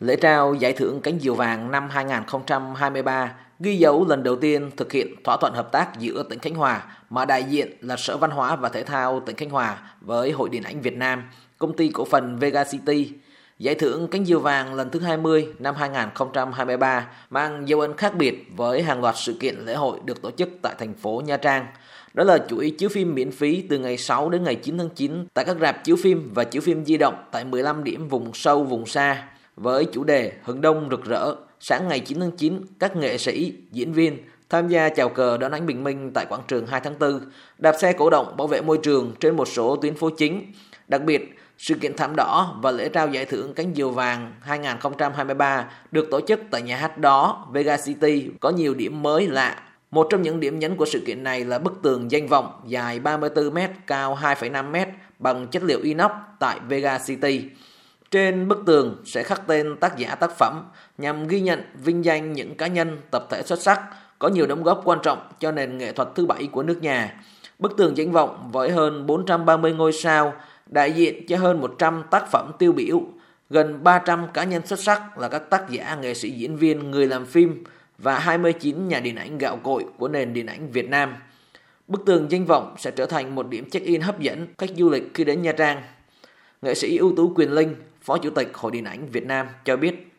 [0.00, 4.92] Lễ trao giải thưởng cánh diều vàng năm 2023 ghi dấu lần đầu tiên thực
[4.92, 8.30] hiện thỏa thuận hợp tác giữa tỉnh Khánh Hòa mà đại diện là Sở Văn
[8.30, 11.22] hóa và Thể thao tỉnh Khánh Hòa với Hội Điện ảnh Việt Nam,
[11.58, 13.12] công ty cổ phần Vega City.
[13.58, 18.46] Giải thưởng cánh diều vàng lần thứ 20 năm 2023 mang dấu ấn khác biệt
[18.56, 21.66] với hàng loạt sự kiện lễ hội được tổ chức tại thành phố Nha Trang.
[22.14, 25.26] Đó là chuỗi chiếu phim miễn phí từ ngày 6 đến ngày 9 tháng 9
[25.34, 28.64] tại các rạp chiếu phim và chiếu phim di động tại 15 điểm vùng sâu,
[28.64, 29.22] vùng xa
[29.56, 31.34] với chủ đề Hừng Đông rực rỡ.
[31.60, 34.18] Sáng ngày 9 tháng 9, các nghệ sĩ, diễn viên
[34.50, 37.20] tham gia chào cờ đón ánh bình minh tại quảng trường 2 tháng 4,
[37.58, 40.52] đạp xe cổ động bảo vệ môi trường trên một số tuyến phố chính.
[40.88, 45.70] Đặc biệt, sự kiện thảm đỏ và lễ trao giải thưởng cánh diều vàng 2023
[45.92, 49.62] được tổ chức tại nhà hát đó Vega City có nhiều điểm mới lạ.
[49.90, 53.00] Một trong những điểm nhấn của sự kiện này là bức tường danh vọng dài
[53.00, 54.86] 34m, cao 2,5m
[55.18, 56.10] bằng chất liệu inox
[56.40, 57.44] tại Vega City.
[58.10, 60.64] Trên bức tường sẽ khắc tên tác giả tác phẩm
[60.98, 63.80] nhằm ghi nhận vinh danh những cá nhân tập thể xuất sắc
[64.18, 67.22] có nhiều đóng góp quan trọng cho nền nghệ thuật thứ bảy của nước nhà.
[67.58, 70.32] Bức tường danh vọng với hơn 430 ngôi sao
[70.66, 73.02] đại diện cho hơn 100 tác phẩm tiêu biểu,
[73.50, 77.06] gần 300 cá nhân xuất sắc là các tác giả, nghệ sĩ diễn viên, người
[77.06, 77.64] làm phim
[77.98, 81.14] và 29 nhà điện ảnh gạo cội của nền điện ảnh Việt Nam.
[81.88, 85.14] Bức tường danh vọng sẽ trở thành một điểm check-in hấp dẫn khách du lịch
[85.14, 85.82] khi đến Nha Trang.
[86.62, 87.74] Nghệ sĩ ưu tú Quyền Linh,
[88.06, 90.12] Phó Chủ tịch Hội Điện ảnh Việt Nam cho biết.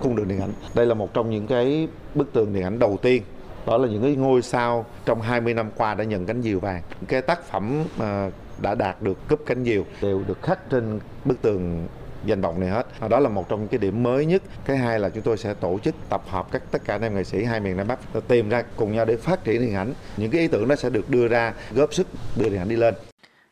[0.00, 2.98] Cung đường điện ảnh, đây là một trong những cái bức tường điện ảnh đầu
[3.02, 3.22] tiên.
[3.66, 6.82] Đó là những cái ngôi sao trong 20 năm qua đã nhận cánh diều vàng.
[7.08, 8.30] Cái tác phẩm à,
[8.62, 11.86] đã đạt được cúp cánh diều đều được khắc trên bức tường
[12.24, 12.86] danh vọng này hết.
[13.08, 14.42] Đó là một trong những cái điểm mới nhất.
[14.64, 17.14] Cái hai là chúng tôi sẽ tổ chức tập hợp các tất cả anh em
[17.14, 19.92] nghệ sĩ hai miền nam bắc tìm ra cùng nhau để phát triển điện ảnh.
[20.16, 22.06] Những cái ý tưởng đó sẽ được đưa ra góp sức
[22.36, 22.94] đưa điện ảnh đi lên.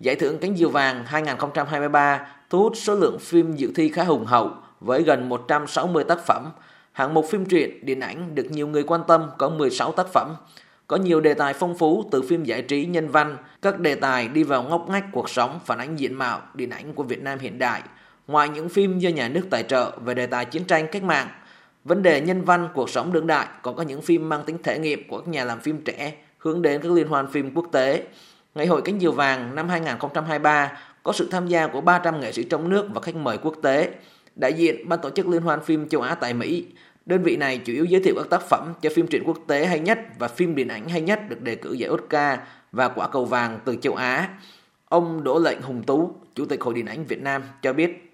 [0.00, 4.24] Giải thưởng Cánh Diều Vàng 2023 thu hút số lượng phim dự thi khá hùng
[4.24, 6.50] hậu với gần 160 tác phẩm.
[6.92, 10.36] Hạng mục phim truyện, điện ảnh được nhiều người quan tâm có 16 tác phẩm.
[10.86, 14.28] Có nhiều đề tài phong phú từ phim giải trí nhân văn, các đề tài
[14.28, 17.38] đi vào ngóc ngách cuộc sống phản ánh diện mạo, điện ảnh của Việt Nam
[17.38, 17.82] hiện đại.
[18.26, 21.28] Ngoài những phim do nhà nước tài trợ về đề tài chiến tranh cách mạng,
[21.84, 24.78] vấn đề nhân văn cuộc sống đương đại còn có những phim mang tính thể
[24.78, 28.06] nghiệm của các nhà làm phim trẻ hướng đến các liên hoan phim quốc tế.
[28.54, 30.72] Ngày hội cánh diều vàng năm 2023
[31.02, 33.90] có sự tham gia của 300 nghệ sĩ trong nước và khách mời quốc tế.
[34.36, 36.66] Đại diện ban tổ chức Liên hoan phim châu Á tại Mỹ,
[37.06, 39.66] đơn vị này chủ yếu giới thiệu các tác phẩm cho phim truyện quốc tế
[39.66, 42.38] hay nhất và phim điện ảnh hay nhất được đề cử giải Oscar
[42.72, 44.28] và quả cầu vàng từ châu Á.
[44.88, 48.07] Ông Đỗ Lệnh Hùng Tú, Chủ tịch Hội Điện ảnh Việt Nam cho biết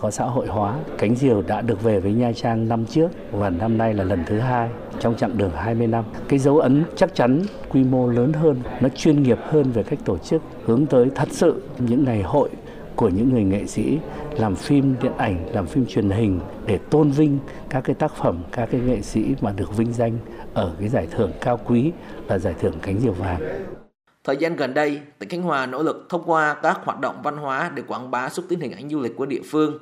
[0.00, 0.74] có xã hội hóa.
[0.98, 4.24] Cánh diều đã được về với Nha Trang năm trước và năm nay là lần
[4.26, 4.68] thứ hai
[5.00, 6.04] trong chặng đường 20 năm.
[6.28, 9.98] Cái dấu ấn chắc chắn quy mô lớn hơn, nó chuyên nghiệp hơn về cách
[10.04, 12.48] tổ chức, hướng tới thật sự những ngày hội
[12.96, 13.98] của những người nghệ sĩ
[14.38, 17.38] làm phim điện ảnh, làm phim truyền hình để tôn vinh
[17.68, 20.12] các cái tác phẩm, các cái nghệ sĩ mà được vinh danh
[20.54, 21.92] ở cái giải thưởng cao quý
[22.28, 23.40] là giải thưởng cánh diều vàng.
[24.24, 27.36] Thời gian gần đây, tỉnh Khánh Hòa nỗ lực thông qua các hoạt động văn
[27.36, 29.78] hóa để quảng bá xúc tiến hình ảnh du lịch của địa phương.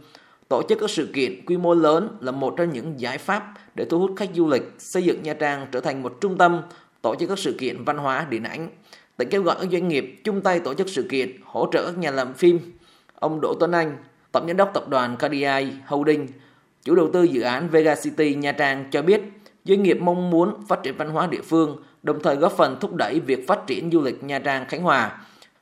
[0.48, 3.84] Tổ chức các sự kiện quy mô lớn là một trong những giải pháp để
[3.84, 6.62] thu hút khách du lịch, xây dựng Nha Trang trở thành một trung tâm
[7.02, 8.68] tổ chức các sự kiện văn hóa điện ảnh.
[9.16, 11.98] Tỉnh kêu gọi các doanh nghiệp chung tay tổ chức sự kiện, hỗ trợ các
[11.98, 12.60] nhà làm phim.
[13.14, 13.96] Ông Đỗ Tuấn Anh,
[14.32, 16.26] Tổng giám đốc tập đoàn KDI Holding,
[16.84, 19.20] chủ đầu tư dự án Vega City Nha Trang cho biết,
[19.64, 22.94] doanh nghiệp mong muốn phát triển văn hóa địa phương đồng thời góp phần thúc
[22.94, 25.20] đẩy việc phát triển du lịch Nha Trang Khánh Hòa.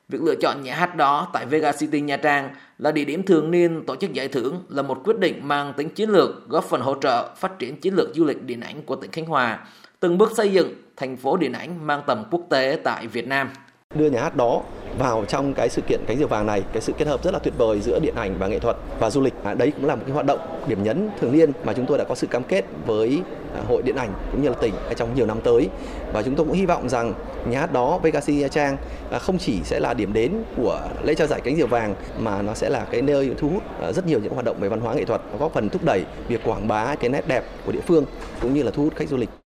[0.09, 3.51] Việc lựa chọn nhà hát đó tại Vega City Nha Trang là địa điểm thường
[3.51, 6.81] niên tổ chức giải thưởng là một quyết định mang tính chiến lược góp phần
[6.81, 9.67] hỗ trợ phát triển chiến lược du lịch điện ảnh của tỉnh Khánh Hòa,
[9.99, 13.49] từng bước xây dựng thành phố điện ảnh mang tầm quốc tế tại Việt Nam
[13.95, 14.61] đưa nhà hát đó
[14.99, 17.39] vào trong cái sự kiện cánh diều vàng này cái sự kết hợp rất là
[17.39, 19.95] tuyệt vời giữa điện ảnh và nghệ thuật và du lịch à, đấy cũng là
[19.95, 22.43] một cái hoạt động điểm nhấn thường niên mà chúng tôi đã có sự cam
[22.43, 23.21] kết với
[23.57, 25.69] À, hội điện ảnh cũng như là tỉnh trong nhiều năm tới.
[26.13, 27.13] Và chúng tôi cũng hy vọng rằng
[27.49, 28.77] nhà hát đó VKC Nha Trang
[29.11, 32.41] à, không chỉ sẽ là điểm đến của lễ trao giải cánh diều vàng, mà
[32.41, 34.79] nó sẽ là cái nơi thu hút à, rất nhiều những hoạt động về văn
[34.79, 37.81] hóa nghệ thuật góp phần thúc đẩy việc quảng bá cái nét đẹp của địa
[37.87, 38.05] phương,
[38.41, 39.29] cũng như là thu hút khách du lịch.